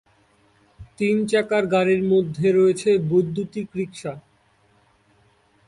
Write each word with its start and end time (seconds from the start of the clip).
তিন 0.97 1.15
চাকার 1.25 1.63
গাড়ির 1.65 2.01
মধ্যে 2.03 2.47
রয়েছে 2.51 2.89
বৈদ্যুতিক 3.09 3.67
রিক্সা। 3.75 4.13